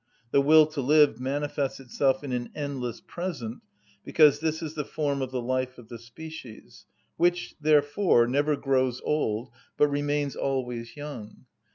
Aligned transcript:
The 0.31 0.41
will 0.41 0.65
to 0.65 0.81
live 0.81 1.19
manifests 1.19 1.79
itself 1.79 2.23
in 2.23 2.31
an 2.31 2.49
endless 2.55 3.01
present, 3.01 3.61
because 4.03 4.39
this 4.39 4.63
is 4.63 4.73
the 4.73 4.83
form 4.83 5.21
of 5.21 5.29
the 5.29 5.43
life 5.43 5.77
of 5.77 5.89
the 5.89 5.99
species, 5.99 6.87
which, 7.17 7.53
therefore, 7.61 8.25
never 8.25 8.55
grows 8.55 8.99
old, 9.05 9.51
but 9.77 9.89
remains 9.89 10.35
always 10.35 10.97
young. 10.97 11.45